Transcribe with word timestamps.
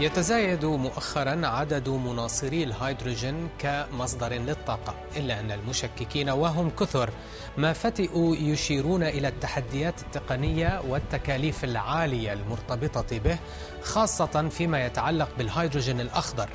يتزايد 0.00 0.64
مؤخرا 0.64 1.46
عدد 1.46 1.88
مناصري 1.88 2.64
الهيدروجين 2.64 3.48
كمصدر 3.58 4.32
للطاقة 4.32 4.94
إلا 5.16 5.40
أن 5.40 5.50
المشككين 5.52 6.30
وهم 6.30 6.70
كثر 6.70 7.10
ما 7.56 7.72
فتئوا 7.72 8.36
يشيرون 8.36 9.02
إلى 9.02 9.28
التحديات 9.28 10.00
التقنية 10.02 10.82
والتكاليف 10.88 11.64
العالية 11.64 12.32
المرتبطة 12.32 13.18
به 13.18 13.38
خاصة 13.82 14.48
فيما 14.48 14.86
يتعلق 14.86 15.28
بالهيدروجين 15.38 16.00
الأخضر 16.00 16.48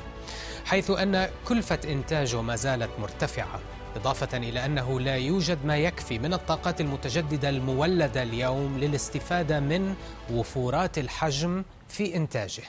حيث 0.64 0.90
أن 0.90 1.28
كلفة 1.48 1.78
إنتاجه 1.84 2.42
ما 2.42 2.56
زالت 2.56 2.90
مرتفعة 2.98 3.60
إضافة 3.96 4.36
إلى 4.38 4.64
أنه 4.64 5.00
لا 5.00 5.16
يوجد 5.16 5.58
ما 5.64 5.76
يكفي 5.76 6.18
من 6.18 6.34
الطاقات 6.34 6.80
المتجددة 6.80 7.48
المولدة 7.48 8.22
اليوم 8.22 8.78
للاستفادة 8.78 9.60
من 9.60 9.94
وفورات 10.32 10.98
الحجم 10.98 11.64
في 11.88 12.16
إنتاجه. 12.16 12.62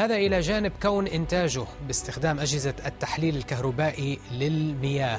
هذا 0.00 0.16
إلى 0.16 0.40
جانب 0.40 0.72
كون 0.82 1.06
إنتاجه 1.06 1.64
باستخدام 1.86 2.40
أجهزة 2.40 2.74
التحليل 2.86 3.36
الكهربائي 3.36 4.18
للمياه. 4.32 5.18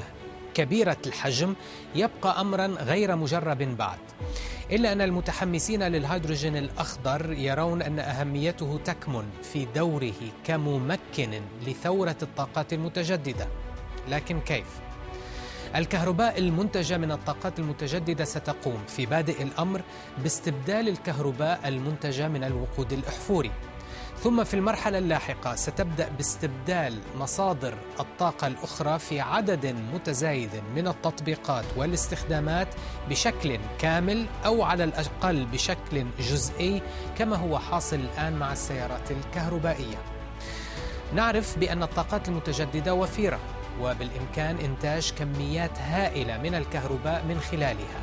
كبيرة 0.53 0.97
الحجم 1.05 1.55
يبقى 1.95 2.41
أمرا 2.41 2.67
غير 2.67 3.15
مجرب 3.15 3.57
بعد. 3.57 3.99
إلا 4.71 4.91
أن 4.91 5.01
المتحمسين 5.01 5.83
للهيدروجين 5.83 6.57
الأخضر 6.57 7.33
يرون 7.33 7.81
أن 7.81 7.99
أهميته 7.99 8.79
تكمن 8.85 9.29
في 9.43 9.65
دوره 9.75 10.13
كممكن 10.43 11.41
لثورة 11.67 12.17
الطاقات 12.21 12.73
المتجددة. 12.73 13.47
لكن 14.09 14.39
كيف؟ 14.39 14.67
الكهرباء 15.75 16.37
المنتجة 16.37 16.97
من 16.97 17.11
الطاقات 17.11 17.59
المتجددة 17.59 18.25
ستقوم 18.25 18.79
في 18.87 19.05
بادئ 19.05 19.43
الأمر 19.43 19.81
باستبدال 20.23 20.87
الكهرباء 20.89 21.67
المنتجة 21.67 22.27
من 22.27 22.43
الوقود 22.43 22.93
الأحفوري. 22.93 23.51
ثم 24.23 24.43
في 24.43 24.53
المرحلة 24.53 24.97
اللاحقة 24.97 25.55
ستبدأ 25.55 26.09
باستبدال 26.09 26.99
مصادر 27.17 27.73
الطاقة 27.99 28.47
الأخرى 28.47 28.99
في 28.99 29.21
عدد 29.21 29.75
متزايد 29.93 30.49
من 30.75 30.87
التطبيقات 30.87 31.65
والاستخدامات 31.77 32.67
بشكل 33.09 33.59
كامل 33.79 34.25
أو 34.45 34.63
على 34.63 34.83
الأقل 34.83 35.45
بشكل 35.45 36.05
جزئي 36.19 36.81
كما 37.17 37.35
هو 37.35 37.59
حاصل 37.59 37.95
الآن 37.95 38.33
مع 38.33 38.51
السيارات 38.51 39.11
الكهربائية. 39.11 39.97
نعرف 41.15 41.57
بأن 41.57 41.83
الطاقات 41.83 42.27
المتجددة 42.29 42.93
وفيرة 42.93 43.39
وبالإمكان 43.81 44.57
إنتاج 44.57 45.13
كميات 45.19 45.79
هائلة 45.79 46.37
من 46.37 46.55
الكهرباء 46.55 47.25
من 47.29 47.39
خلالها. 47.39 48.01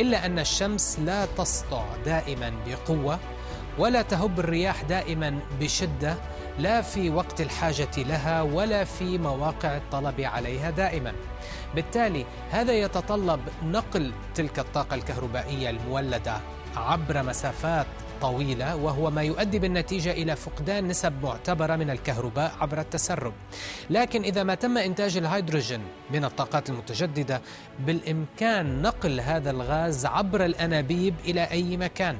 إلا 0.00 0.26
أن 0.26 0.38
الشمس 0.38 0.98
لا 0.98 1.26
تسطع 1.26 1.84
دائما 2.04 2.52
بقوة 2.66 3.18
ولا 3.78 4.02
تهب 4.02 4.40
الرياح 4.40 4.82
دائما 4.82 5.38
بشدة 5.60 6.16
لا 6.58 6.82
في 6.82 7.10
وقت 7.10 7.40
الحاجة 7.40 7.90
لها 7.96 8.42
ولا 8.42 8.84
في 8.84 9.18
مواقع 9.18 9.76
الطلب 9.76 10.20
عليها 10.20 10.70
دائما. 10.70 11.12
بالتالي 11.74 12.26
هذا 12.50 12.72
يتطلب 12.72 13.40
نقل 13.64 14.12
تلك 14.34 14.58
الطاقة 14.58 14.94
الكهربائية 14.94 15.70
المولدة 15.70 16.40
عبر 16.76 17.22
مسافات 17.22 17.86
طويلة 18.22 18.76
وهو 18.76 19.10
ما 19.10 19.22
يؤدي 19.22 19.58
بالنتيجة 19.58 20.10
إلى 20.10 20.36
فقدان 20.36 20.88
نسب 20.88 21.12
معتبرة 21.22 21.76
من 21.76 21.90
الكهرباء 21.90 22.52
عبر 22.60 22.80
التسرب. 22.80 23.32
لكن 23.90 24.22
إذا 24.22 24.42
ما 24.42 24.54
تم 24.54 24.78
إنتاج 24.78 25.16
الهيدروجين 25.16 25.80
من 26.10 26.24
الطاقات 26.24 26.70
المتجددة 26.70 27.42
بالإمكان 27.86 28.82
نقل 28.82 29.20
هذا 29.20 29.50
الغاز 29.50 30.06
عبر 30.06 30.44
الأنابيب 30.44 31.14
إلى 31.24 31.44
أي 31.44 31.76
مكان 31.76 32.16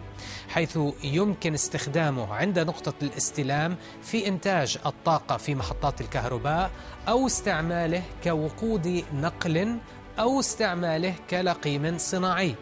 حيث 0.48 0.78
يمكن 1.04 1.54
استخدامه 1.54 2.34
عند 2.34 2.58
نقطة 2.58 2.94
الاستلام 3.02 3.76
في 4.02 4.28
إنتاج 4.28 4.78
الطاقة 4.86 5.36
في 5.36 5.54
محطات 5.54 6.00
الكهرباء 6.00 6.70
أو 7.08 7.26
استعماله 7.26 8.02
كوقود 8.24 9.04
نقل 9.14 9.76
أو 10.18 10.40
استعماله 10.40 11.14
كلقيم 11.30 11.98
صناعي. 11.98 12.54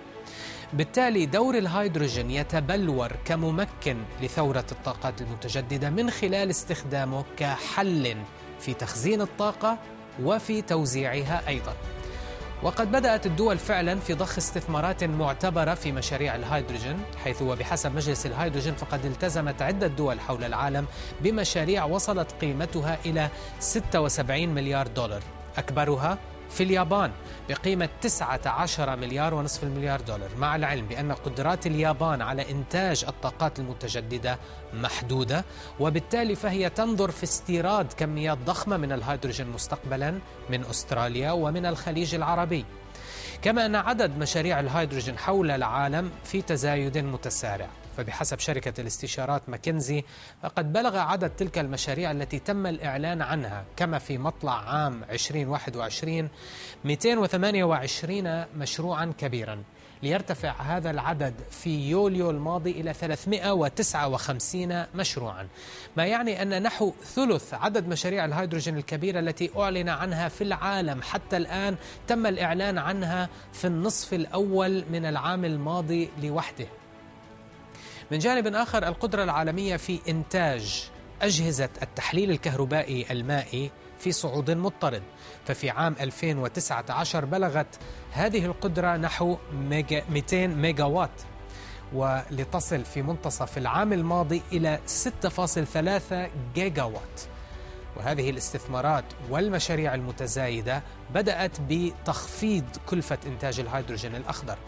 بالتالي 0.72 1.26
دور 1.26 1.58
الهيدروجين 1.58 2.30
يتبلور 2.30 3.12
كممكن 3.24 3.96
لثورة 4.22 4.64
الطاقات 4.72 5.20
المتجددة 5.20 5.90
من 5.90 6.10
خلال 6.10 6.50
استخدامه 6.50 7.24
كحل 7.36 8.16
في 8.60 8.74
تخزين 8.74 9.20
الطاقة 9.20 9.78
وفي 10.22 10.62
توزيعها 10.62 11.42
أيضاً. 11.48 11.72
وقد 12.62 12.92
بدأت 12.92 13.26
الدول 13.26 13.58
فعلا 13.58 13.98
في 14.00 14.14
ضخ 14.14 14.36
استثمارات 14.38 15.04
معتبرة 15.04 15.74
في 15.74 15.92
مشاريع 15.92 16.34
الهيدروجين 16.34 16.96
حيث 17.24 17.42
وبحسب 17.42 17.94
مجلس 17.94 18.26
الهيدروجين 18.26 18.74
فقد 18.74 19.04
التزمت 19.04 19.62
عدة 19.62 19.86
دول 19.86 20.20
حول 20.20 20.44
العالم 20.44 20.86
بمشاريع 21.20 21.84
وصلت 21.84 22.32
قيمتها 22.40 22.98
إلى 23.06 23.28
76 23.60 24.48
مليار 24.48 24.86
دولار 24.86 25.22
أكبرها 25.58 26.18
في 26.50 26.62
اليابان 26.62 27.10
بقيمة 27.48 27.88
19 28.00 28.96
مليار 28.96 29.34
ونصف 29.34 29.62
المليار 29.62 30.00
دولار 30.00 30.28
مع 30.38 30.56
العلم 30.56 30.86
بأن 30.86 31.12
قدرات 31.12 31.66
اليابان 31.66 32.22
على 32.22 32.50
إنتاج 32.50 33.04
الطاقات 33.08 33.58
المتجددة 33.58 34.38
محدودة 34.74 35.44
وبالتالي 35.80 36.34
فهي 36.34 36.70
تنظر 36.70 37.10
في 37.10 37.24
استيراد 37.24 37.92
كميات 37.92 38.38
ضخمة 38.38 38.76
من 38.76 38.92
الهيدروجين 38.92 39.46
مستقبلا 39.46 40.18
من 40.50 40.64
أستراليا 40.64 41.32
ومن 41.32 41.66
الخليج 41.66 42.14
العربي. 42.14 42.64
كما 43.42 43.66
أن 43.66 43.74
عدد 43.74 44.18
مشاريع 44.18 44.60
الهيدروجين 44.60 45.18
حول 45.18 45.50
العالم 45.50 46.10
في 46.24 46.42
تزايد 46.42 46.98
متسارع. 46.98 47.68
فبحسب 48.00 48.38
شركة 48.38 48.80
الاستشارات 48.80 49.48
ماكنزي 49.48 50.04
فقد 50.42 50.72
بلغ 50.72 50.98
عدد 50.98 51.30
تلك 51.30 51.58
المشاريع 51.58 52.10
التي 52.10 52.38
تم 52.38 52.66
الإعلان 52.66 53.22
عنها 53.22 53.64
كما 53.76 53.98
في 53.98 54.18
مطلع 54.18 54.70
عام 54.70 55.04
2021 55.10 56.28
228 56.84 58.44
مشروعا 58.56 59.12
كبيرا. 59.18 59.62
ليرتفع 60.02 60.62
هذا 60.62 60.90
العدد 60.90 61.34
في 61.50 61.90
يوليو 61.90 62.30
الماضي 62.30 62.70
إلى 62.70 62.92
359 62.94 64.86
مشروعا. 64.94 65.48
ما 65.96 66.06
يعني 66.06 66.42
أن 66.42 66.62
نحو 66.62 66.92
ثلث 67.04 67.54
عدد 67.54 67.88
مشاريع 67.88 68.24
الهيدروجين 68.24 68.76
الكبيرة 68.76 69.20
التي 69.20 69.50
أعلن 69.56 69.88
عنها 69.88 70.28
في 70.28 70.44
العالم. 70.44 71.02
حتى 71.02 71.36
الآن 71.36 71.76
تم 72.06 72.26
الإعلان 72.26 72.78
عنها 72.78 73.28
في 73.52 73.66
النصف 73.66 74.14
الأول 74.14 74.84
من 74.90 75.04
العام 75.04 75.44
الماضي 75.44 76.10
لوحده. 76.22 76.66
من 78.10 78.18
جانب 78.18 78.46
آخر 78.46 78.88
القدرة 78.88 79.24
العالمية 79.24 79.76
في 79.76 80.00
إنتاج 80.08 80.90
أجهزة 81.22 81.68
التحليل 81.82 82.30
الكهربائي 82.30 83.06
المائي 83.10 83.70
في 83.98 84.12
صعود 84.12 84.50
مضطرد. 84.50 85.02
ففي 85.46 85.70
عام 85.70 85.96
2019 86.00 87.24
بلغت 87.24 87.78
هذه 88.12 88.44
القدرة 88.46 88.96
نحو 88.96 89.36
200 89.52 90.46
ميجا 90.46 90.84
وات 90.84 91.22
ولتصل 91.92 92.84
في 92.84 93.02
منتصف 93.02 93.58
العام 93.58 93.92
الماضي 93.92 94.42
إلى 94.52 94.78
6.3 94.86 96.30
جيجا 96.54 96.82
وات 96.82 97.20
وهذه 98.00 98.30
الاستثمارات 98.30 99.04
والمشاريع 99.30 99.94
المتزايدة 99.94 100.82
بدأت 101.14 101.56
بتخفيض 101.68 102.64
كلفة 102.86 103.18
إنتاج 103.26 103.60
الهيدروجين 103.60 104.14
الأخضر. 104.16 104.58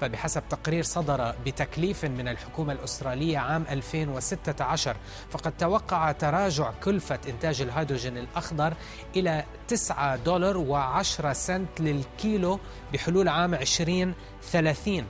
فبحسب 0.00 0.42
تقرير 0.50 0.82
صدر 0.82 1.34
بتكليف 1.46 2.04
من 2.04 2.28
الحكومة 2.28 2.72
الأسترالية 2.72 3.38
عام 3.38 3.64
2016 3.70 4.96
فقد 5.30 5.52
توقع 5.56 6.12
تراجع 6.12 6.70
كلفة 6.84 7.18
إنتاج 7.28 7.62
الهيدروجين 7.62 8.18
الأخضر 8.18 8.74
إلى 9.16 9.44
9 9.68 10.16
دولار 10.16 10.66
و10 11.02 11.32
سنت 11.32 11.80
للكيلو 11.80 12.60
بحلول 12.92 13.28
عام 13.28 13.54
2030 13.54 15.04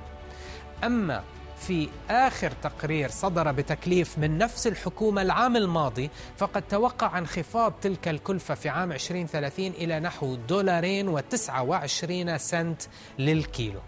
أما 0.85 1.23
في 1.67 1.89
آخر 2.11 2.51
تقرير 2.51 3.11
صدر 3.11 3.53
بتكليف 3.53 4.19
من 4.19 4.39
نفس 4.39 4.67
الحكومة 4.67 5.23
العام 5.23 5.57
الماضي 5.57 6.11
فقد 6.37 6.63
توقع 6.63 7.19
انخفاض 7.19 7.73
تلك 7.81 8.09
الكلفة 8.09 8.55
في 8.55 8.69
عام 8.69 8.93
2030 8.93 9.67
إلى 9.67 10.01
نحو 10.01 10.35
دولارين 10.35 11.19
و29 11.19 12.37
سنت 12.37 12.83
للكيلو. 13.19 13.81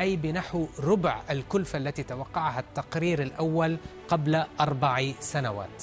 أي 0.00 0.16
بنحو 0.16 0.66
ربع 0.80 1.20
الكلفة 1.30 1.78
التي 1.78 2.02
توقعها 2.02 2.60
التقرير 2.60 3.22
الأول 3.22 3.78
قبل 4.08 4.44
أربع 4.60 5.12
سنوات. 5.20 5.82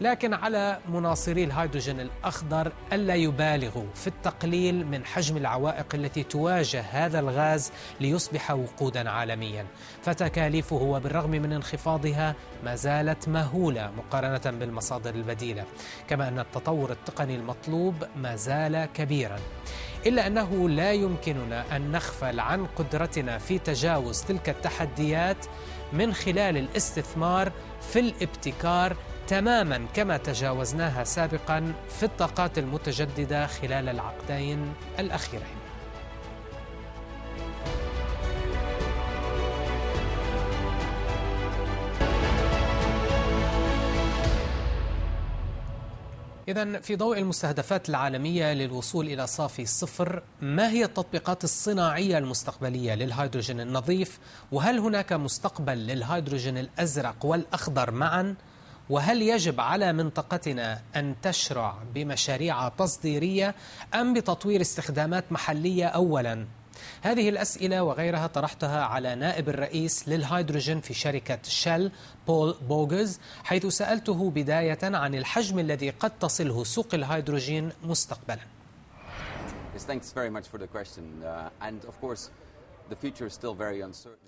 لكن 0.00 0.34
على 0.34 0.78
مناصري 0.88 1.44
الهيدروجين 1.44 2.00
الأخضر 2.00 2.72
ألا 2.92 3.14
يبالغوا 3.14 3.86
في 3.94 4.06
التقليل 4.06 4.86
من 4.86 5.04
حجم 5.04 5.36
العوائق 5.36 5.94
التي 5.94 6.22
تواجه 6.22 6.80
هذا 6.80 7.20
الغاز 7.20 7.72
ليصبح 8.00 8.50
وقودا 8.50 9.10
عالميا. 9.10 9.66
فتكاليفه 10.02 10.76
وبالرغم 10.76 11.30
من 11.30 11.52
انخفاضها 11.52 12.34
ما 12.64 12.74
زالت 12.74 13.28
مهولة 13.28 13.90
مقارنة 13.96 14.58
بالمصادر 14.58 15.14
البديلة. 15.14 15.64
كما 16.08 16.28
أن 16.28 16.38
التطور 16.38 16.92
التقني 16.92 17.36
المطلوب 17.36 17.94
ما 18.16 18.36
زال 18.36 18.88
كبيرا. 18.94 19.38
إلا 20.06 20.26
أنه 20.26 20.68
لا 20.68 20.92
يمكننا 20.92 21.76
أن 21.76 21.92
نغفل 21.92 22.40
عن 22.40 22.66
قدرتنا 22.66 23.38
في 23.38 23.58
تجاوز 23.58 24.22
تلك 24.22 24.48
التحديات 24.48 25.46
من 25.92 26.14
خلال 26.14 26.56
الاستثمار 26.56 27.52
في 27.92 27.98
الابتكار 27.98 28.96
تماما 29.28 29.86
كما 29.94 30.16
تجاوزناها 30.16 31.04
سابقا 31.04 31.72
في 31.88 32.02
الطاقات 32.02 32.58
المتجددة 32.58 33.46
خلال 33.46 33.88
العقدين 33.88 34.72
الأخيرين 34.98 35.62
إذا 46.48 46.80
في 46.80 46.96
ضوء 46.96 47.18
المستهدفات 47.18 47.88
العالمية 47.88 48.52
للوصول 48.52 49.06
إلى 49.06 49.26
صافي 49.26 49.66
صفر، 49.66 50.22
ما 50.40 50.70
هي 50.70 50.84
التطبيقات 50.84 51.44
الصناعية 51.44 52.18
المستقبلية 52.18 52.94
للهيدروجين 52.94 53.60
النظيف؟ 53.60 54.18
وهل 54.52 54.78
هناك 54.78 55.12
مستقبل 55.12 55.78
للهيدروجين 55.86 56.58
الأزرق 56.58 57.24
والأخضر 57.24 57.90
معا؟ 57.90 58.34
وهل 58.92 59.22
يجب 59.22 59.60
على 59.60 59.92
منطقتنا 59.92 60.80
أن 60.96 61.14
تشرع 61.22 61.78
بمشاريع 61.94 62.68
تصديرية 62.68 63.54
أم 63.94 64.14
بتطوير 64.14 64.60
استخدامات 64.60 65.32
محلية 65.32 65.86
أولاً؟ 65.86 66.46
هذه 67.02 67.28
الأسئلة 67.28 67.82
وغيرها 67.82 68.26
طرحتها 68.26 68.84
على 68.84 69.14
نائب 69.14 69.48
الرئيس 69.48 70.08
للهيدروجين 70.08 70.80
في 70.80 70.94
شركة 70.94 71.38
شل 71.42 71.90
بول 72.26 72.56
بوغز 72.68 73.20
حيث 73.44 73.66
سألته 73.66 74.30
بداية 74.30 74.78
عن 74.82 75.14
الحجم 75.14 75.58
الذي 75.58 75.90
قد 75.90 76.18
تصله 76.18 76.64
سوق 76.64 76.94
الهيدروجين 76.94 77.72
مستقبلا 77.84 78.46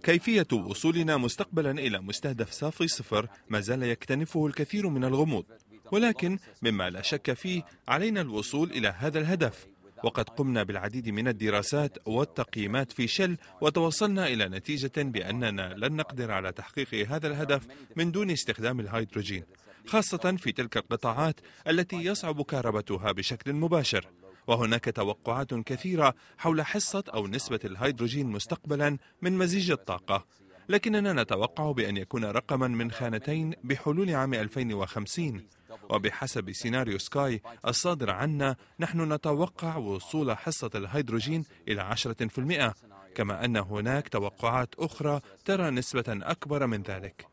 كيفية 0.03 0.47
وصولنا 0.53 1.17
مستقبلا 1.17 1.71
إلى 1.71 2.01
مستهدف 2.01 2.51
صافي 2.51 2.89
صفر 2.89 3.29
ما 3.49 3.61
زال 3.61 3.83
يكتنفه 3.83 4.47
الكثير 4.47 4.89
من 4.89 5.05
الغموض. 5.05 5.45
ولكن 5.93 6.39
مما 6.63 6.91
لا 6.91 7.03
شك 7.03 7.33
فيه 7.33 7.63
علينا 7.89 8.21
الوصول 8.21 8.71
إلى 8.71 8.89
هذا 8.89 9.19
الهدف. 9.19 9.67
وقد 10.05 10.29
قمنا 10.29 10.63
بالعديد 10.63 11.09
من 11.09 11.29
الدراسات 11.29 11.99
والتقييمات 12.07 12.93
في 12.93 13.07
شل 13.07 13.37
وتوصلنا 13.61 14.27
إلى 14.27 14.49
نتيجة 14.49 14.93
بأننا 14.97 15.75
لن 15.77 15.97
نقدر 15.97 16.31
على 16.31 16.53
تحقيق 16.53 17.09
هذا 17.09 17.27
الهدف 17.27 17.67
من 17.97 18.13
دون 18.13 18.31
استخدام 18.31 18.81
الهيدروجين 18.81 19.45
خاصة 19.87 20.37
في 20.39 20.53
تلك 20.53 20.77
القطاعات 20.77 21.41
التي 21.69 21.97
يصعب 21.97 22.43
كهربتها 22.43 23.13
بشكل 23.13 23.53
مباشر. 23.53 24.07
وهناك 24.47 24.85
توقعات 24.85 25.55
كثيرة 25.55 26.15
حول 26.39 26.63
حصة 26.63 27.05
أو 27.15 27.27
نسبة 27.27 27.61
الهيدروجين 27.65 28.27
مستقبلا 28.27 28.99
من 29.23 29.39
مزيج 29.39 29.71
الطاقة. 29.71 30.27
لكننا 30.69 31.23
نتوقع 31.23 31.73
بأن 31.73 31.97
يكون 31.97 32.25
رقما 32.25 32.69
من 32.69 32.91
خانتين 32.91 33.55
بحلول 33.65 34.11
عام 34.11 34.35
2050 34.35 35.47
وبحسب 35.91 36.53
سيناريو 36.53 36.99
سكاي 36.99 37.43
الصادر 37.67 38.11
عنا 38.11 38.57
نحن 38.81 39.13
نتوقع 39.13 39.77
وصول 39.77 40.37
حصة 40.37 40.71
الهيدروجين 40.75 41.45
إلى 41.69 41.83
10% 41.83 42.75
كما 43.15 43.45
أن 43.45 43.57
هناك 43.57 44.09
توقعات 44.09 44.75
أخرى 44.79 45.21
ترى 45.45 45.71
نسبة 45.71 46.05
أكبر 46.09 46.67
من 46.67 46.83
ذلك. 46.83 47.27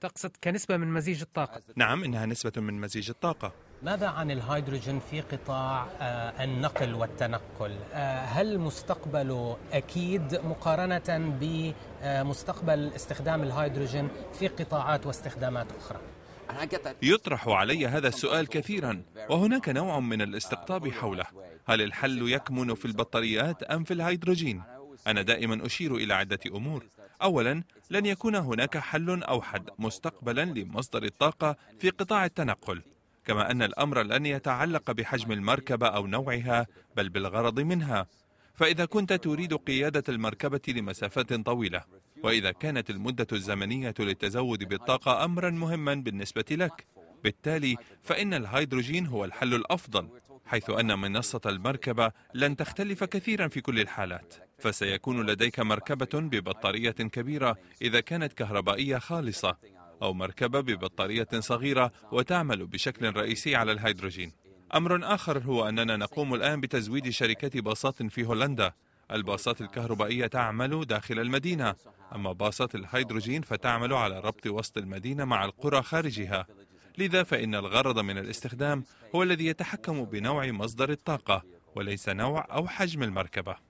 تقصد 0.00 0.30
كنسبة 0.44 0.76
من 0.76 0.92
مزيج 0.92 1.20
الطاقة؟ 1.20 1.62
نعم 1.76 2.04
إنها 2.04 2.26
نسبة 2.26 2.52
من 2.56 2.80
مزيج 2.80 3.10
الطاقة. 3.10 3.67
ماذا 3.82 4.06
عن 4.06 4.30
الهيدروجين 4.30 5.00
في 5.10 5.20
قطاع 5.20 5.86
آه، 6.00 6.44
النقل 6.44 6.94
والتنقل؟ 6.94 7.76
آه، 7.92 8.24
هل 8.24 8.58
مستقبله 8.58 9.56
أكيد 9.72 10.40
مقارنة 10.44 11.36
بمستقبل 11.40 12.90
استخدام 12.96 13.42
الهيدروجين 13.42 14.08
في 14.38 14.48
قطاعات 14.48 15.06
واستخدامات 15.06 15.66
أخرى؟ 15.78 15.98
يطرح 17.02 17.48
علي 17.48 17.86
هذا 17.86 18.08
السؤال 18.08 18.46
كثيرا 18.48 19.02
وهناك 19.30 19.68
نوع 19.68 20.00
من 20.00 20.22
الاستقطاب 20.22 20.88
حوله 20.88 21.24
هل 21.66 21.82
الحل 21.82 22.32
يكمن 22.32 22.74
في 22.74 22.84
البطاريات 22.84 23.62
أم 23.62 23.84
في 23.84 23.94
الهيدروجين؟ 23.94 24.62
أنا 25.06 25.22
دائما 25.22 25.66
أشير 25.66 25.96
إلى 25.96 26.14
عدة 26.14 26.38
أمور 26.46 26.86
أولا 27.22 27.62
لن 27.90 28.06
يكون 28.06 28.34
هناك 28.34 28.78
حل 28.78 29.22
أوحد 29.22 29.70
مستقبلا 29.78 30.44
لمصدر 30.44 31.02
الطاقة 31.02 31.56
في 31.78 31.90
قطاع 31.90 32.24
التنقل 32.24 32.82
كما 33.28 33.50
أن 33.50 33.62
الأمر 33.62 34.02
لن 34.02 34.26
يتعلق 34.26 34.90
بحجم 34.90 35.32
المركبة 35.32 35.86
أو 35.86 36.06
نوعها 36.06 36.66
بل 36.96 37.08
بالغرض 37.08 37.60
منها. 37.60 38.06
فإذا 38.54 38.84
كنت 38.84 39.12
تريد 39.12 39.54
قيادة 39.54 40.04
المركبة 40.08 40.60
لمسافات 40.68 41.32
طويلة 41.32 41.84
وإذا 42.22 42.52
كانت 42.52 42.90
المدة 42.90 43.26
الزمنية 43.32 43.94
للتزود 43.98 44.64
بالطاقة 44.64 45.24
أمرا 45.24 45.50
مهما 45.50 45.94
بالنسبة 45.94 46.44
لك. 46.50 46.86
بالتالي 47.24 47.76
فإن 48.02 48.34
الهيدروجين 48.34 49.06
هو 49.06 49.24
الحل 49.24 49.54
الأفضل 49.54 50.08
حيث 50.46 50.70
أن 50.70 50.98
منصة 50.98 51.40
المركبة 51.46 52.12
لن 52.34 52.56
تختلف 52.56 53.04
كثيرا 53.04 53.48
في 53.48 53.60
كل 53.60 53.80
الحالات. 53.80 54.34
فسيكون 54.58 55.26
لديك 55.26 55.60
مركبة 55.60 56.20
ببطارية 56.20 56.90
كبيرة 56.90 57.56
إذا 57.82 58.00
كانت 58.00 58.32
كهربائية 58.32 58.98
خالصة. 58.98 59.56
أو 60.02 60.14
مركبة 60.14 60.60
ببطارية 60.60 61.28
صغيرة 61.38 61.92
وتعمل 62.12 62.66
بشكل 62.66 63.16
رئيسي 63.16 63.56
على 63.56 63.72
الهيدروجين. 63.72 64.32
أمر 64.74 65.14
آخر 65.14 65.38
هو 65.38 65.68
أننا 65.68 65.96
نقوم 65.96 66.34
الآن 66.34 66.60
بتزويد 66.60 67.08
شركة 67.08 67.60
باصات 67.60 68.02
في 68.02 68.24
هولندا. 68.24 68.72
الباصات 69.12 69.60
الكهربائية 69.60 70.26
تعمل 70.26 70.84
داخل 70.84 71.18
المدينة. 71.18 71.74
أما 72.14 72.32
باصات 72.32 72.74
الهيدروجين 72.74 73.42
فتعمل 73.42 73.92
على 73.92 74.20
ربط 74.20 74.46
وسط 74.46 74.78
المدينة 74.78 75.24
مع 75.24 75.44
القرى 75.44 75.82
خارجها. 75.82 76.46
لذا 76.98 77.22
فإن 77.22 77.54
الغرض 77.54 77.98
من 77.98 78.18
الاستخدام 78.18 78.84
هو 79.14 79.22
الذي 79.22 79.46
يتحكم 79.46 80.04
بنوع 80.04 80.46
مصدر 80.46 80.90
الطاقة 80.90 81.42
وليس 81.76 82.08
نوع 82.08 82.46
أو 82.50 82.68
حجم 82.68 83.02
المركبة. 83.02 83.67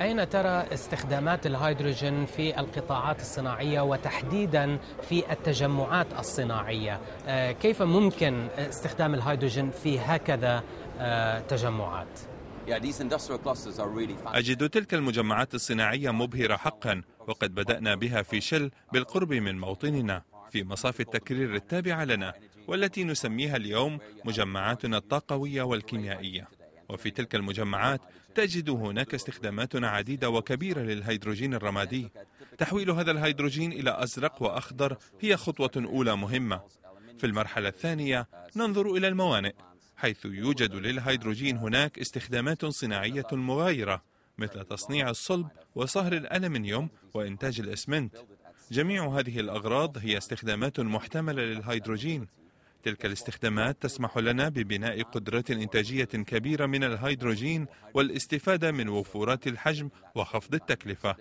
أين 0.00 0.28
ترى 0.28 0.48
استخدامات 0.48 1.46
الهيدروجين 1.46 2.26
في 2.26 2.60
القطاعات 2.60 3.20
الصناعية 3.20 3.80
وتحديدا 3.80 4.78
في 5.02 5.32
التجمعات 5.32 6.06
الصناعية؟ 6.18 7.00
آه، 7.26 7.52
كيف 7.52 7.82
ممكن 7.82 8.48
استخدام 8.58 9.14
الهيدروجين 9.14 9.70
في 9.70 9.98
هكذا 9.98 10.62
آه، 10.98 11.40
تجمعات؟ 11.40 12.20
أجد 14.38 14.68
تلك 14.68 14.94
المجمعات 14.94 15.54
الصناعية 15.54 16.10
مبهرة 16.10 16.56
حقا 16.56 17.02
وقد 17.28 17.54
بدأنا 17.54 17.94
بها 17.94 18.22
في 18.22 18.40
شل 18.40 18.70
بالقرب 18.92 19.32
من 19.32 19.58
موطننا 19.58 20.22
في 20.50 20.64
مصاف 20.64 21.00
التكرير 21.00 21.54
التابعة 21.54 22.04
لنا 22.04 22.32
والتي 22.68 23.04
نسميها 23.04 23.56
اليوم 23.56 23.98
مجمعاتنا 24.24 24.96
الطاقوية 24.96 25.62
والكيميائية. 25.62 26.57
وفي 26.88 27.10
تلك 27.10 27.34
المجمعات 27.34 28.00
تجد 28.34 28.70
هناك 28.70 29.14
استخدامات 29.14 29.76
عديدة 29.76 30.30
وكبيرة 30.30 30.80
للهيدروجين 30.80 31.54
الرمادي. 31.54 32.10
تحويل 32.58 32.90
هذا 32.90 33.10
الهيدروجين 33.10 33.72
إلى 33.72 34.02
أزرق 34.02 34.42
وأخضر 34.42 34.96
هي 35.20 35.36
خطوة 35.36 35.70
أولى 35.76 36.16
مهمة. 36.16 36.60
في 37.18 37.26
المرحلة 37.26 37.68
الثانية 37.68 38.28
ننظر 38.56 38.96
إلى 38.96 39.08
الموانئ 39.08 39.54
حيث 39.96 40.24
يوجد 40.24 40.74
للهيدروجين 40.74 41.56
هناك 41.56 41.98
استخدامات 41.98 42.64
صناعية 42.64 43.26
مغايرة 43.32 44.02
مثل 44.38 44.64
تصنيع 44.64 45.10
الصلب 45.10 45.48
وصهر 45.74 46.12
الألمنيوم 46.12 46.88
وإنتاج 47.14 47.60
الإسمنت. 47.60 48.16
جميع 48.70 49.18
هذه 49.18 49.40
الأغراض 49.40 49.98
هي 49.98 50.18
استخدامات 50.18 50.80
محتملة 50.80 51.42
للهيدروجين. 51.42 52.26
تلك 52.88 53.06
الاستخدامات 53.06 53.82
تسمح 53.82 54.18
لنا 54.18 54.48
ببناء 54.48 55.02
قدرة 55.02 55.44
إنتاجية 55.50 56.04
كبيرة 56.04 56.66
من 56.66 56.84
الهيدروجين 56.84 57.66
والاستفادة 57.94 58.72
من 58.72 58.88
وفورات 58.88 59.46
الحجم 59.46 59.88
وخفض 60.14 60.54
التكلفة. 60.54 61.16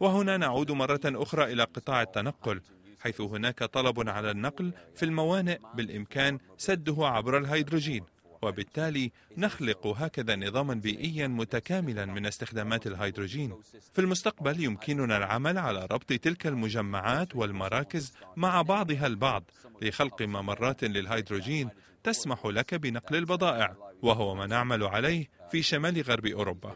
وهنا 0.00 0.36
نعود 0.36 0.70
مرة 0.70 1.00
أخرى 1.04 1.52
إلى 1.52 1.62
قطاع 1.62 2.02
التنقل 2.02 2.60
حيث 3.00 3.20
هناك 3.20 3.64
طلب 3.64 4.08
على 4.08 4.30
النقل 4.30 4.72
في 4.94 5.04
الموانئ 5.04 5.58
بالإمكان 5.74 6.38
سده 6.56 7.06
عبر 7.06 7.38
الهيدروجين. 7.38 8.04
وبالتالي 8.42 9.12
نخلق 9.36 9.86
هكذا 9.86 10.36
نظاما 10.36 10.74
بيئيا 10.74 11.26
متكاملا 11.26 12.04
من 12.04 12.26
استخدامات 12.26 12.86
الهيدروجين. 12.86 13.54
في 13.92 14.00
المستقبل 14.00 14.64
يمكننا 14.64 15.16
العمل 15.16 15.58
على 15.58 15.86
ربط 15.90 16.12
تلك 16.12 16.46
المجمعات 16.46 17.36
والمراكز 17.36 18.12
مع 18.36 18.62
بعضها 18.62 19.06
البعض 19.06 19.44
لخلق 19.82 20.22
ممرات 20.22 20.84
للهيدروجين 20.84 21.68
تسمح 22.04 22.46
لك 22.46 22.74
بنقل 22.74 23.16
البضائع 23.16 23.76
وهو 24.02 24.34
ما 24.34 24.46
نعمل 24.46 24.84
عليه 24.84 25.28
في 25.50 25.62
شمال 25.62 26.02
غرب 26.02 26.26
أوروبا. 26.26 26.74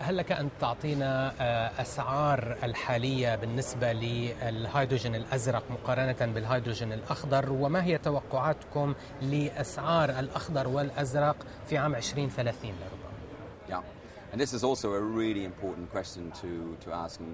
هل 0.00 0.16
لك 0.16 0.32
أن 0.32 0.48
تعطينا 0.60 1.34
آه، 1.40 1.82
أسعار 1.82 2.56
الحالية 2.62 3.36
بالنسبة 3.36 3.92
للهيدروجين 3.92 5.14
الأزرق 5.14 5.70
مقارنة 5.70 6.32
بالهيدروجين 6.32 6.92
الأخضر؟ 6.92 7.52
وما 7.52 7.84
هي 7.84 7.98
توقعاتكم 7.98 8.94
لأسعار 9.22 10.10
الأخضر 10.10 10.68
والأزرق 10.68 11.36
في 11.66 11.78
عام 11.78 11.94
2030 11.94 12.70
لربما؟ 12.70 13.06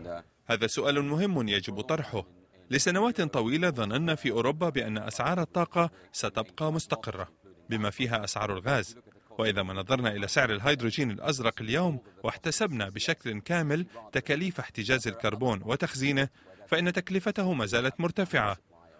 uh, 0.07 0.23
هذا 0.47 0.67
سؤال 0.67 1.03
مهم 1.03 1.49
يجب 1.49 1.81
طرحه. 1.81 2.25
لسنوات 2.71 3.21
طويلة 3.21 3.71
ظننا 3.71 4.15
في 4.15 4.31
أوروبا 4.31 4.69
بأن 4.69 4.99
أسعار 4.99 5.41
الطاقة 5.41 5.91
ستبقى 6.13 6.73
مستقرة 6.73 7.29
بما 7.71 7.91
فيها 7.91 8.25
أسعار 8.25 8.53
الغاز. 8.53 8.97
وإذا 9.39 9.63
ما 9.63 9.75
نظرنا 9.75 10.13
إلى 10.13 10.29
سعر 10.29 10.53
الهيدروجين 10.53 11.11
الأزرق 11.11 11.55
اليوم 11.61 12.01
واحتسبنا 12.23 12.89
بشكل 12.89 13.41
كامل 13.41 13.87
تكاليف 14.13 14.61
احتجاز 14.61 15.09
الكربون 15.09 15.61
وتخزينه 15.65 16.29
فإن 16.69 16.93
تكلفته 16.93 17.53
ما 17.53 17.67
زالت 17.67 18.01
مرتفعة. 18.01 18.59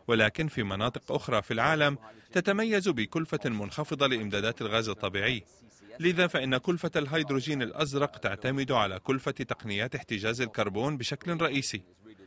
ولكن 0.09 0.49
في 0.49 0.63
مناطق 0.63 1.13
أخرى 1.13 1.43
في 1.43 1.55
العالم 1.55 1.99
تتميز 2.33 2.89
بكلفة 2.89 3.51
منخفضة 3.51 4.07
لإمدادات 4.07 4.63
الغاز 4.63 4.89
الطبيعي. 4.89 5.45
لذا 6.01 6.27
فإن 6.27 6.57
كلفة 6.57 6.91
الهيدروجين 6.97 7.63
الأزرق 7.63 8.19
تعتمد 8.19 8.73
على 8.73 8.99
كلفة 8.99 9.31
تقنيات 9.31 9.95
احتجاز 9.95 10.41
الكربون 10.41 10.97
بشكل 10.97 11.43
رئيسي 11.43 11.83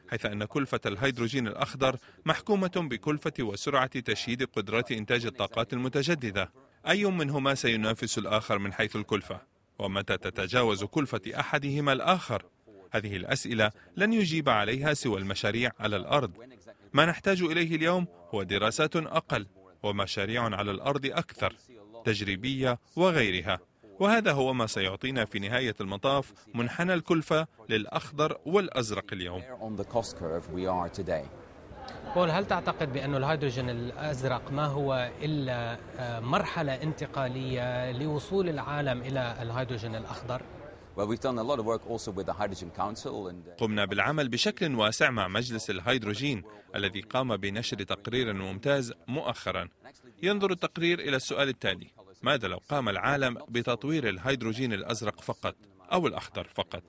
حيث 0.09 0.25
أن 0.25 0.43
كلفة 0.43 0.79
الهيدروجين 0.85 1.47
الأخضر 1.47 1.97
محكومة 2.25 2.71
بكلفة 2.75 3.33
وسرعة 3.39 3.99
تشييد 3.99 4.43
قدرات 4.43 4.91
إنتاج 4.91 5.25
الطاقات 5.25 5.73
المتجددة. 5.73 6.51
أي 6.87 7.05
منهما 7.05 7.55
سينافس 7.55 8.17
الآخر 8.17 8.59
من 8.59 8.73
حيث 8.73 8.95
الكلفة؟ 8.95 9.41
ومتى 9.79 10.17
تتجاوز 10.17 10.83
كلفة 10.83 11.21
أحدهما 11.39 11.93
الآخر؟ 11.93 12.43
هذه 12.91 13.15
الأسئلة 13.15 13.71
لن 13.97 14.13
يجيب 14.13 14.49
عليها 14.49 14.93
سوى 14.93 15.19
المشاريع 15.19 15.71
على 15.79 15.95
الأرض 15.95 16.31
ما 16.93 17.05
نحتاج 17.05 17.41
إليه 17.41 17.75
اليوم 17.75 18.07
هو 18.33 18.43
دراسات 18.43 18.95
أقل 18.95 19.47
ومشاريع 19.83 20.43
على 20.43 20.71
الأرض 20.71 21.05
أكثر 21.05 21.55
تجريبية 22.05 22.79
وغيرها 22.95 23.59
وهذا 23.99 24.31
هو 24.31 24.53
ما 24.53 24.67
سيعطينا 24.67 25.25
في 25.25 25.39
نهاية 25.39 25.75
المطاف 25.81 26.33
منحنى 26.53 26.93
الكلفة 26.93 27.47
للأخضر 27.69 28.37
والأزرق 28.45 29.13
اليوم 29.13 29.43
بول 32.15 32.29
هل 32.29 32.45
تعتقد 32.45 32.93
بأن 32.93 33.15
الهيدروجين 33.15 33.69
الأزرق 33.69 34.51
ما 34.51 34.65
هو 34.65 35.11
إلا 35.21 35.77
آه، 35.99 36.19
مرحلة 36.19 36.83
انتقالية 36.83 37.91
لوصول 37.91 38.49
العالم 38.49 39.01
إلى 39.01 39.35
الهيدروجين 39.41 39.95
الأخضر؟ 39.95 40.41
قمنا 43.57 43.85
بالعمل 43.85 44.29
بشكل 44.29 44.75
واسع 44.75 45.09
مع 45.09 45.27
مجلس 45.27 45.69
الهيدروجين 45.69 46.43
الذي 46.75 47.01
قام 47.01 47.37
بنشر 47.37 47.77
تقرير 47.83 48.33
ممتاز 48.33 48.93
مؤخرا 49.07 49.67
ينظر 50.23 50.51
التقرير 50.51 50.99
إلى 50.99 51.15
السؤال 51.15 51.49
التالي 51.49 51.87
ماذا 52.23 52.47
لو 52.47 52.59
قام 52.69 52.89
العالم 52.89 53.37
بتطوير 53.49 54.09
الهيدروجين 54.09 54.73
الأزرق 54.73 55.21
فقط 55.21 55.55
أو 55.91 56.07
الأخضر 56.07 56.47
فقط 56.55 56.83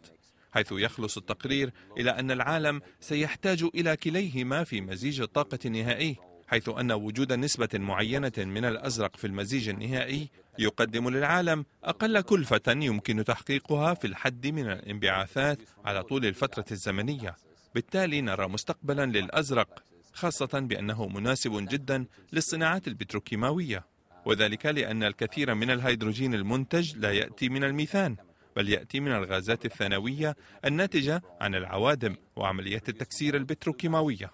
حيث 0.57 0.73
يخلص 0.73 1.17
التقرير 1.17 1.73
إلى 1.99 2.11
أن 2.11 2.31
العالم 2.31 2.81
سيحتاج 3.01 3.63
إلى 3.75 3.97
كليهما 3.97 4.65
في 4.65 4.81
مزيج 4.81 5.21
الطاقة 5.21 5.59
النهائي 5.65 6.17
حيث 6.49 6.69
أن 6.69 6.93
وجود 6.93 7.33
نسبة 7.33 7.69
معينة 7.75 8.33
من 8.39 8.65
الأزرق 8.65 9.17
في 9.17 9.27
المزيج 9.27 9.69
النهائي 9.69 10.29
يقدم 10.59 11.09
للعالم 11.09 11.65
أقل 11.85 12.21
كلفة 12.21 12.63
يمكن 12.69 13.25
تحقيقها 13.25 13.95
في 13.95 14.07
الحد 14.07 14.47
من 14.47 14.71
الانبعاثات 14.71 15.59
على 15.85 16.03
طول 16.03 16.27
الفترة 16.27 16.65
الزمنية. 16.71 17.37
بالتالي 17.75 18.21
نرى 18.21 18.49
مستقبلا 18.49 19.07
للأزرق 19.07 19.83
خاصة 20.13 20.61
بأنه 20.61 21.07
مناسب 21.09 21.69
جدا 21.69 22.07
للصناعات 22.33 22.89
البتروكيماوية. 22.89 23.85
وذلك 24.25 24.67
لأن 24.67 25.03
الكثير 25.03 25.55
من 25.55 25.71
الهيدروجين 25.71 26.35
المنتج 26.35 26.97
لا 26.97 27.13
يأتي 27.13 27.49
من 27.49 27.65
الميثان. 27.65 28.17
بل 28.57 28.69
يأتي 28.69 29.01
من 29.01 29.13
الغازات 29.13 29.65
الثانوية 29.65 30.37
الناتجة 30.65 31.23
عن 31.41 31.55
العوادم 31.55 32.17
وعمليات 32.37 32.89
التكسير 32.89 33.37
البتروكيماوية. 33.37 34.31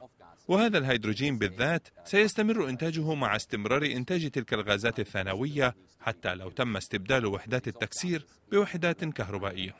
وهذا 0.49 0.79
الهيدروجين 0.79 1.39
بالذات 1.39 1.89
سيستمر 2.05 2.69
إنتاجه 2.69 3.15
مع 3.15 3.37
استمرار 3.37 3.83
إنتاج 3.85 4.31
تلك 4.31 4.55
الغازات 4.55 5.01
الثانوية 5.01 5.75
حتى 6.01 6.35
لو 6.35 6.51
تم 6.51 6.77
استبدال 6.77 7.27
وحدات 7.27 7.69
التكسير 7.69 8.27
بوحدات 8.53 9.05
كهربائية. 9.05 9.75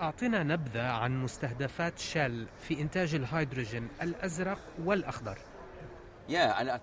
أعطنا 0.00 0.42
نبذة 0.42 0.82
عن 0.90 1.22
مستهدفات 1.22 1.98
شل 1.98 2.46
في 2.68 2.80
إنتاج 2.80 3.14
الهيدروجين 3.14 3.88
الأزرق 4.02 4.58
والأخضر. 4.84 5.38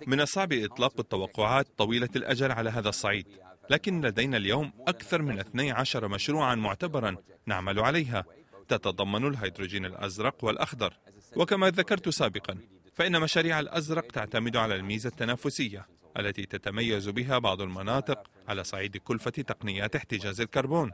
من 0.08 0.22
الصعب 0.22 0.54
إطلاق 0.54 1.00
التوقعات 1.00 1.68
طويلة 1.78 2.10
الأجل 2.16 2.52
على 2.52 2.70
هذا 2.70 2.90
الصعيد. 2.90 3.28
لكن 3.70 4.01
لدينا 4.01 4.38
اليوم 4.38 4.72
أكثر 4.88 5.22
من 5.22 5.39
12 5.39 6.08
مشروعا 6.08 6.55
معتبرا 6.55 7.15
نعمل 7.46 7.79
عليها. 7.79 8.25
تتضمن 8.67 9.27
الهيدروجين 9.27 9.86
الأزرق 9.86 10.43
والأخضر. 10.43 10.93
وكما 11.36 11.70
ذكرت 11.70 12.10
سابقا 12.10 12.58
فإن 12.93 13.22
مشاريع 13.22 13.60
الأزرق 13.60 14.12
تعتمد 14.12 14.58
على 14.58 14.75
الميزة 14.75 15.10
التنافسية 15.10 15.88
التي 16.20 16.46
تتميز 16.46 17.10
بها 17.10 17.38
بعض 17.38 17.62
المناطق 17.62 18.29
على 18.48 18.63
صعيد 18.63 18.98
كلفة 18.98 19.32
تقنيات 19.32 19.96
احتجاز 19.96 20.41
الكربون. 20.41 20.91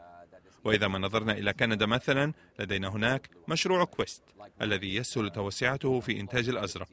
وإذا 0.63 0.87
ما 0.87 0.99
نظرنا 0.99 1.33
إلى 1.33 1.53
كندا 1.53 1.85
مثلا 1.85 2.33
لدينا 2.59 2.87
هناك 2.87 3.29
مشروع 3.47 3.83
كويست 3.83 4.23
الذي 4.61 4.95
يسهل 4.95 5.29
توسعته 5.29 5.99
في 5.99 6.19
إنتاج 6.19 6.49
الأزرق. 6.49 6.89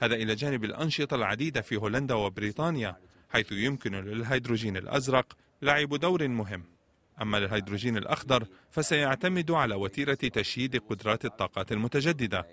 هذا 0.00 0.14
إلى 0.14 0.34
جانب 0.34 0.64
الأنشطة 0.64 1.14
العديدة 1.14 1.60
في 1.60 1.76
هولندا 1.76 2.14
وبريطانيا. 2.14 2.96
حيث 3.28 3.52
يمكن 3.52 3.94
للهيدروجين 3.94 4.76
الأزرق 4.76 5.36
لعب 5.62 5.94
دور 5.94 6.28
مهم. 6.28 6.64
أما 7.22 7.38
الهيدروجين 7.38 7.96
الأخضر 7.96 8.46
فسيعتمد 8.70 9.50
على 9.50 9.74
وتيرة 9.74 10.14
تشييد 10.14 10.76
قدرات 10.76 11.24
الطاقات 11.24 11.72
المتجددة. 11.72 12.46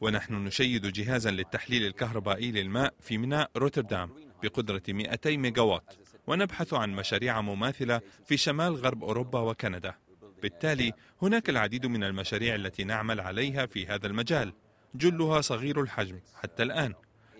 ونحن 0.00 0.34
نشيد 0.34 0.86
جهازا 0.86 1.30
للتحليل 1.30 1.86
الكهربائي 1.86 2.52
للماء 2.52 2.94
في 3.00 3.18
ميناء 3.18 3.50
روتردام 3.56 4.10
بقدرة 4.42 4.82
200 4.88 5.36
ميجاوات. 5.36 5.94
ونبحث 6.26 6.74
عن 6.74 6.92
مشاريع 6.92 7.40
مماثلة 7.40 8.00
في 8.26 8.36
شمال 8.36 8.74
غرب 8.74 9.04
أوروبا 9.04 9.40
وكندا. 9.40 9.94
بالتالي 10.42 10.92
هناك 11.22 11.50
العديد 11.50 11.86
من 11.86 12.04
المشاريع 12.04 12.54
التي 12.54 12.84
نعمل 12.84 13.20
عليها 13.20 13.66
في 13.66 13.86
هذا 13.86 14.06
المجال. 14.06 14.52
جلها 14.94 15.40
صغير 15.40 15.80
الحجم 15.80 16.20
حتى 16.42 16.62
الآن. 16.62 16.94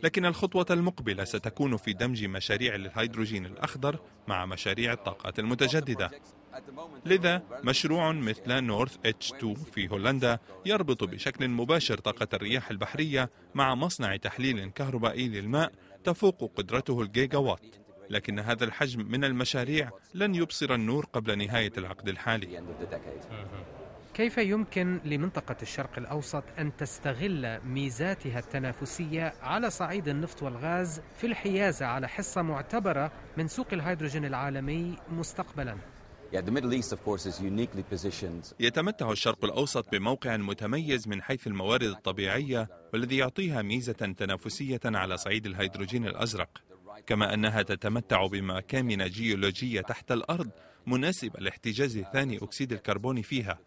لكن 0.06 0.26
الخطوة 0.26 0.66
المقبلة 0.70 1.24
ستكون 1.24 1.76
في 1.76 1.92
دمج 1.92 2.24
مشاريع 2.24 2.74
الهيدروجين 2.74 3.46
الأخضر 3.46 3.98
مع 4.28 4.46
مشاريع 4.46 4.92
الطاقات 4.92 5.38
المتجددة. 5.38 6.10
لذا 7.06 7.42
مشروع 7.64 8.12
مثل 8.12 8.60
North 8.60 9.32
H2 9.32 9.54
في 9.54 9.88
هولندا 9.88 10.38
يربط 10.66 11.04
بشكل 11.04 11.48
مباشر 11.48 11.98
طاقة 11.98 12.28
الرياح 12.34 12.70
البحرية 12.70 13.30
مع 13.54 13.74
مصنع 13.74 14.16
تحليل 14.16 14.70
كهربائي 14.70 15.28
للماء 15.28 15.72
تفوق 16.04 16.52
قدرته 16.56 17.02
الجيجا 17.02 17.38
وات 17.38 17.76
لكن 18.10 18.38
هذا 18.38 18.64
الحجم 18.64 19.10
من 19.10 19.24
المشاريع 19.24 19.90
لن 20.14 20.34
يبصر 20.34 20.74
النور 20.74 21.06
قبل 21.12 21.38
نهاية 21.38 21.72
العقد 21.78 22.08
الحالي. 22.08 22.62
كيف 24.16 24.38
يمكن 24.38 25.00
لمنطقة 25.04 25.56
الشرق 25.62 25.98
الأوسط 25.98 26.44
أن 26.58 26.76
تستغل 26.76 27.60
ميزاتها 27.64 28.38
التنافسية 28.38 29.34
على 29.42 29.70
صعيد 29.70 30.08
النفط 30.08 30.42
والغاز 30.42 31.00
في 31.16 31.26
الحيازة 31.26 31.86
على 31.86 32.08
حصة 32.08 32.42
معتبرة 32.42 33.12
من 33.36 33.48
سوق 33.48 33.66
الهيدروجين 33.72 34.24
العالمي 34.24 34.96
مستقبلاً؟ 35.10 35.76
يتمتع 38.60 39.10
الشرق 39.10 39.44
الأوسط 39.44 39.92
بموقع 39.92 40.36
متميز 40.36 41.08
من 41.08 41.22
حيث 41.22 41.46
الموارد 41.46 41.88
الطبيعية 41.88 42.68
والذي 42.92 43.16
يعطيها 43.16 43.62
ميزة 43.62 43.92
تنافسية 43.92 44.80
على 44.84 45.16
صعيد 45.16 45.46
الهيدروجين 45.46 46.06
الأزرق. 46.06 46.62
كما 47.06 47.34
أنها 47.34 47.62
تتمتع 47.62 48.26
بمكامن 48.26 49.04
جيولوجية 49.04 49.80
تحت 49.80 50.12
الأرض 50.12 50.50
مناسبة 50.86 51.40
لاحتجاز 51.40 51.98
ثاني 51.98 52.36
أكسيد 52.36 52.72
الكربون 52.72 53.22
فيها. 53.22 53.58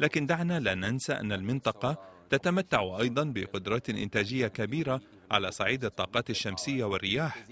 لكن 0.00 0.26
دعنا 0.26 0.60
لا 0.60 0.74
ننسى 0.74 1.12
أن 1.12 1.32
المنطقة 1.32 2.14
تتمتع 2.30 2.98
أيضا 3.00 3.24
بقدرات 3.24 3.90
إنتاجية 3.90 4.46
كبيرة 4.46 5.00
على 5.30 5.50
صعيد 5.50 5.84
الطاقات 5.84 6.30
الشمسية 6.30 6.84
والرياح. 6.84 7.46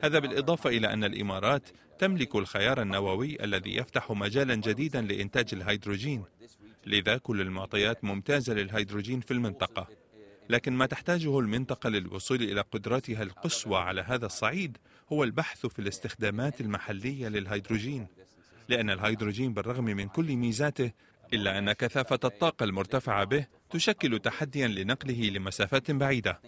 هذا 0.00 0.18
بالإضافة 0.18 0.70
إلى 0.70 0.92
أن 0.92 1.04
الإمارات 1.04 1.68
تملك 1.98 2.36
الخيار 2.36 2.82
النووي 2.82 3.44
الذي 3.44 3.76
يفتح 3.76 4.10
مجالا 4.12 4.54
جديدا 4.54 5.00
لإنتاج 5.02 5.46
الهيدروجين. 5.52 6.24
لذا 6.86 7.16
كل 7.16 7.40
المعطيات 7.40 8.04
ممتازة 8.04 8.54
للهيدروجين 8.54 9.20
في 9.20 9.30
المنطقة. 9.30 9.88
لكن 10.48 10.72
ما 10.72 10.86
تحتاجه 10.86 11.38
المنطقة 11.38 11.90
للوصول 11.90 12.42
إلى 12.42 12.60
قدراتها 12.60 13.22
القصوى 13.22 13.78
على 13.78 14.00
هذا 14.00 14.26
الصعيد 14.26 14.78
هو 15.12 15.24
البحث 15.24 15.66
في 15.66 15.78
الاستخدامات 15.78 16.60
المحلية 16.60 17.28
للهيدروجين. 17.28 18.06
لأن 18.68 18.90
الهيدروجين 18.90 19.54
بالرغم 19.54 19.84
من 19.84 20.08
كل 20.08 20.36
ميزاته 20.36 20.90
إلا 21.32 21.58
أن 21.58 21.72
كثافة 21.72 22.18
الطاقة 22.24 22.64
المرتفعة 22.64 23.24
به 23.24 23.46
تشكل 23.70 24.18
تحديا 24.18 24.68
لنقله 24.68 25.30
لمسافات 25.30 25.90
بعيدة 25.90 26.40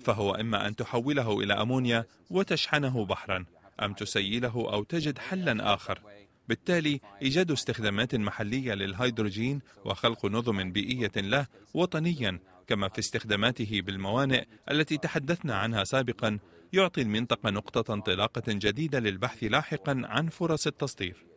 فهو 0.00 0.34
إما 0.34 0.66
أن 0.68 0.76
تحوله 0.76 1.40
إلى 1.40 1.52
أمونيا 1.52 2.04
وتشحنه 2.30 3.04
بحرا 3.04 3.44
أم 3.82 3.92
تسيله 3.92 4.72
أو 4.72 4.82
تجد 4.82 5.18
حلا 5.18 5.74
آخر. 5.74 6.00
بالتالي 6.48 7.00
إيجاد 7.22 7.50
استخدامات 7.50 8.14
محلية 8.14 8.74
للهيدروجين 8.74 9.60
وخلق 9.84 10.26
نظم 10.26 10.72
بيئية 10.72 11.12
له 11.16 11.46
وطنيا 11.74 12.38
كما 12.66 12.88
في 12.88 12.98
استخداماته 12.98 13.80
بالموانئ 13.80 14.44
التي 14.70 14.98
تحدثنا 14.98 15.54
عنها 15.54 15.84
سابقا 15.84 16.38
يعطي 16.72 17.02
المنطقة 17.02 17.50
نقطة 17.50 17.94
انطلاقة 17.94 18.42
جديدة 18.48 19.00
للبحث 19.00 19.44
لاحقا 19.44 20.02
عن 20.04 20.28
فرص 20.28 20.66
التصدير. 20.66 21.27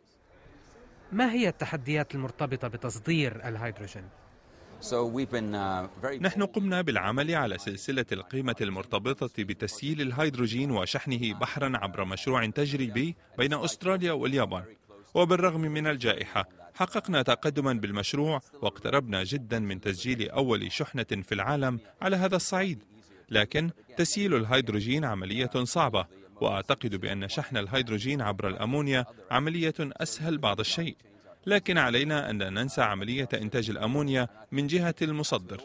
ما 1.12 1.32
هي 1.32 1.48
التحديات 1.48 2.14
المرتبطة 2.14 2.68
بتصدير 2.68 3.48
الهيدروجين؟ 3.48 4.04
uh, 4.82 6.20
نحن 6.20 6.42
قمنا 6.42 6.82
بالعمل 6.82 7.34
على 7.34 7.58
سلسلة 7.58 8.04
القيمة 8.12 8.56
المرتبطة 8.60 9.44
بتسييل 9.44 10.00
الهيدروجين 10.00 10.70
وشحنه 10.70 11.34
بحرا 11.38 11.76
عبر 11.76 12.04
مشروع 12.04 12.46
تجريبي 12.46 13.16
بين 13.38 13.54
أستراليا 13.54 14.12
واليابان. 14.12 14.64
وبالرغم 15.14 15.60
من 15.60 15.86
الجائحة 15.86 16.48
حققنا 16.74 17.22
تقدما 17.22 17.72
بالمشروع 17.72 18.40
واقتربنا 18.62 19.24
جدا 19.24 19.58
من 19.58 19.80
تسجيل 19.80 20.30
أول 20.30 20.72
شحنة 20.72 21.22
في 21.22 21.32
العالم 21.32 21.80
على 22.02 22.16
هذا 22.16 22.36
الصعيد. 22.36 22.82
لكن 23.30 23.70
تسييل 23.96 24.34
الهيدروجين 24.34 25.04
عملية 25.04 25.50
صعبة. 25.64 26.06
وأعتقد 26.40 26.96
بأن 26.96 27.28
شحن 27.28 27.56
الهيدروجين 27.56 28.20
عبر 28.20 28.48
الأمونيا 28.48 29.04
عملية 29.30 29.74
أسهل 29.80 30.38
بعض 30.38 30.60
الشيء. 30.60 30.96
لكن 31.46 31.78
علينا 31.78 32.30
أن 32.30 32.38
لا 32.38 32.50
ننسى 32.50 32.82
عملية 32.82 33.28
إنتاج 33.34 33.70
الأمونيا 33.70 34.28
من 34.52 34.66
جهة 34.66 34.94
المصدر 35.02 35.60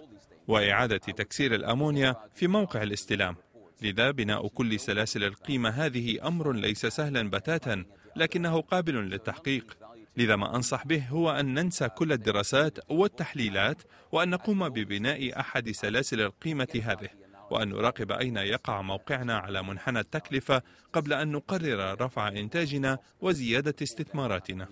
وإعادة 0.48 0.98
تكسير 0.98 1.56
الأمونيا 1.56 2.16
في 2.36 2.48
موقع 2.48 2.84
الاستلام. 2.84 3.36
لذا 3.82 4.12
بناء 4.12 4.48
كل 4.48 4.80
سلاسل 4.80 5.24
القيمة 5.24 5.70
هذه 5.70 6.28
أمر 6.28 6.54
ليس 6.54 6.86
سهلا 6.86 7.30
بتاتا 7.30 7.86
لكنه 8.16 8.62
قابل 8.62 8.96
للتحقيق. 8.96 9.78
لذا 10.18 10.36
ما 10.36 10.56
أنصح 10.56 10.88
به 10.88 11.08
هو 11.10 11.32
أن 11.32 11.54
ننسى 11.54 11.90
كل 11.90 12.12
الدراسات 12.12 12.78
والتحليلات 12.90 13.82
وأن 14.12 14.30
نقوم 14.30 14.70
ببناء 14.70 15.40
أحد 15.40 15.72
سلاسل 15.72 16.22
القيمة 16.22 16.82
هذه. 16.84 17.27
وأن 17.52 17.70
نراقب 17.70 18.12
أين 18.12 18.38
يقع 18.38 18.82
موقعنا 18.82 19.38
على 19.38 19.64
منحنى 19.64 20.00
التكلفة 20.00 20.62
قبل 20.94 21.14
أن 21.14 21.32
نقرر 21.32 22.02
رفع 22.02 22.28
إنتاجنا 22.28 22.98
وزيادة 23.22 23.76
استثماراتنا. 23.82 24.68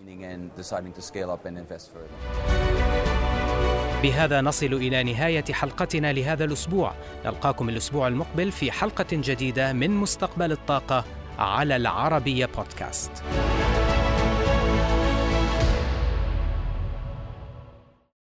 بهذا 4.03 4.41
نصل 4.41 4.74
إلى 4.74 5.03
نهاية 5.03 5.53
حلقتنا 5.53 6.13
لهذا 6.13 6.46
الأسبوع. 6.46 6.96
نلقاكم 7.25 7.70
الأسبوع 7.70 8.08
المقبل 8.08 8.51
في 8.51 8.72
حلقة 8.72 9.08
جديدة 9.12 9.74
من 9.74 9.91
مستقبل 9.91 10.51
الطاقة 10.51 11.05
على 11.39 11.75
العربية 11.75 12.46
بودكاست. 12.46 13.24